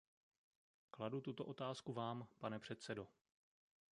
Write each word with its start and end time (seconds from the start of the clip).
Kladu 0.91 1.21
tuto 1.21 1.45
otázku 1.45 1.93
vám, 1.93 2.27
pane 2.39 2.59
předsedo. 2.59 3.07